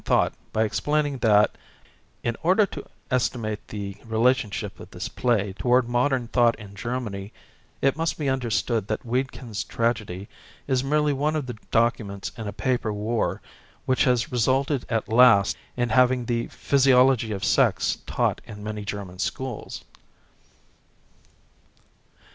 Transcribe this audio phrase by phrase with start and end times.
[0.03, 1.97] thought by explaining that *'
[2.27, 7.31] In order to estimate thej relationship of this play toward modern thought ini Germany,
[7.83, 10.27] it must be understood that Wedekind'sj tragedy
[10.65, 13.41] is merely one of the documents in a paper war
[13.85, 18.63] which has resulted at last in having the physi 1 ology of sex taught in
[18.63, 19.83] many German schools."